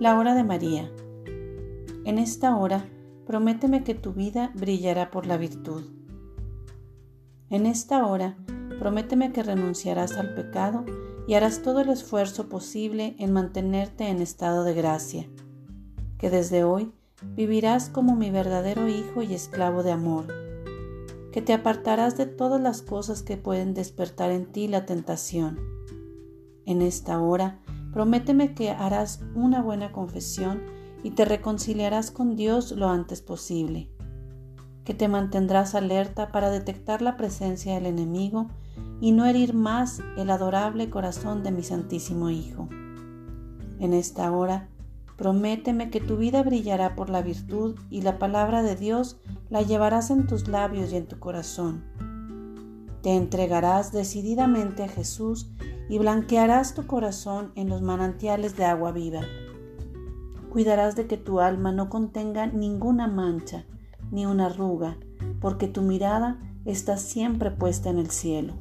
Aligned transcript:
La 0.00 0.16
hora 0.16 0.36
de 0.36 0.44
María. 0.44 0.88
En 2.04 2.18
esta 2.18 2.56
hora, 2.56 2.88
prométeme 3.26 3.82
que 3.82 3.96
tu 3.96 4.12
vida 4.12 4.52
brillará 4.54 5.10
por 5.10 5.26
la 5.26 5.36
virtud. 5.36 5.82
En 7.50 7.66
esta 7.66 8.06
hora, 8.06 8.36
prométeme 8.78 9.32
que 9.32 9.42
renunciarás 9.42 10.16
al 10.16 10.34
pecado 10.34 10.84
y 11.26 11.34
harás 11.34 11.62
todo 11.62 11.80
el 11.80 11.88
esfuerzo 11.88 12.48
posible 12.48 13.16
en 13.18 13.32
mantenerte 13.32 14.06
en 14.06 14.22
estado 14.22 14.62
de 14.62 14.74
gracia, 14.74 15.26
que 16.16 16.30
desde 16.30 16.62
hoy 16.62 16.92
vivirás 17.34 17.88
como 17.88 18.14
mi 18.14 18.30
verdadero 18.30 18.86
hijo 18.86 19.22
y 19.22 19.34
esclavo 19.34 19.82
de 19.82 19.90
amor, 19.90 20.28
que 21.32 21.42
te 21.42 21.52
apartarás 21.52 22.16
de 22.16 22.26
todas 22.26 22.60
las 22.60 22.82
cosas 22.82 23.24
que 23.24 23.36
pueden 23.36 23.74
despertar 23.74 24.30
en 24.30 24.46
ti 24.46 24.68
la 24.68 24.86
tentación. 24.86 25.58
En 26.66 26.82
esta 26.82 27.20
hora, 27.20 27.58
Prométeme 27.98 28.54
que 28.54 28.70
harás 28.70 29.24
una 29.34 29.60
buena 29.60 29.90
confesión 29.90 30.62
y 31.02 31.10
te 31.10 31.24
reconciliarás 31.24 32.12
con 32.12 32.36
Dios 32.36 32.70
lo 32.70 32.88
antes 32.88 33.22
posible, 33.22 33.90
que 34.84 34.94
te 34.94 35.08
mantendrás 35.08 35.74
alerta 35.74 36.30
para 36.30 36.48
detectar 36.48 37.02
la 37.02 37.16
presencia 37.16 37.74
del 37.74 37.86
enemigo 37.86 38.46
y 39.00 39.10
no 39.10 39.26
herir 39.26 39.52
más 39.52 40.00
el 40.16 40.30
adorable 40.30 40.90
corazón 40.90 41.42
de 41.42 41.50
mi 41.50 41.64
Santísimo 41.64 42.30
Hijo. 42.30 42.68
En 43.80 43.92
esta 43.92 44.30
hora, 44.30 44.68
prométeme 45.16 45.90
que 45.90 46.00
tu 46.00 46.18
vida 46.18 46.44
brillará 46.44 46.94
por 46.94 47.10
la 47.10 47.22
virtud 47.22 47.74
y 47.90 48.02
la 48.02 48.20
palabra 48.20 48.62
de 48.62 48.76
Dios 48.76 49.18
la 49.50 49.62
llevarás 49.62 50.12
en 50.12 50.28
tus 50.28 50.46
labios 50.46 50.92
y 50.92 50.98
en 50.98 51.08
tu 51.08 51.18
corazón. 51.18 51.82
Te 53.02 53.16
entregarás 53.16 53.90
decididamente 53.90 54.84
a 54.84 54.88
Jesús 54.88 55.50
y 55.88 55.98
blanquearás 55.98 56.74
tu 56.74 56.86
corazón 56.86 57.52
en 57.54 57.68
los 57.68 57.82
manantiales 57.82 58.56
de 58.56 58.64
agua 58.64 58.92
viva. 58.92 59.22
Cuidarás 60.50 60.96
de 60.96 61.06
que 61.06 61.16
tu 61.16 61.40
alma 61.40 61.72
no 61.72 61.88
contenga 61.88 62.46
ninguna 62.46 63.06
mancha 63.06 63.64
ni 64.10 64.26
una 64.26 64.46
arruga, 64.46 64.96
porque 65.40 65.68
tu 65.68 65.82
mirada 65.82 66.38
está 66.64 66.96
siempre 66.96 67.50
puesta 67.50 67.90
en 67.90 67.98
el 67.98 68.10
cielo. 68.10 68.54